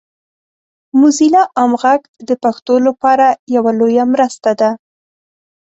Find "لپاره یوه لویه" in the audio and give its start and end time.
2.87-4.05